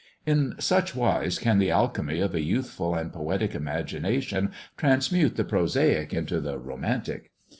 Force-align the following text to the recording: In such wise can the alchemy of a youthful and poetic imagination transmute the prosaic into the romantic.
In 0.25 0.55
such 0.59 0.95
wise 0.95 1.37
can 1.37 1.59
the 1.59 1.69
alchemy 1.69 2.21
of 2.21 2.33
a 2.33 2.41
youthful 2.41 2.95
and 2.95 3.13
poetic 3.13 3.53
imagination 3.53 4.49
transmute 4.75 5.35
the 5.35 5.43
prosaic 5.43 6.11
into 6.11 6.41
the 6.41 6.57
romantic. 6.57 7.29